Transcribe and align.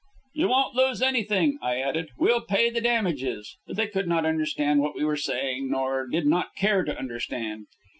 "You 0.33 0.47
won't 0.47 0.73
lose 0.75 0.99
anything!" 1.03 1.59
I 1.61 1.77
added. 1.79 2.09
"We'll 2.17 2.41
pay 2.41 2.71
the 2.71 2.81
damages!" 2.81 3.57
But 3.67 3.75
they 3.75 3.85
could 3.85 4.07
not 4.07 4.25
understand 4.25 4.79
what 4.81 4.95
we 4.95 5.05
were 5.05 5.15
saying, 5.15 5.75
or 5.75 6.07
did 6.07 6.25
not 6.25 6.55
care 6.55 6.83
to 6.83 6.97
understand. 6.97 7.67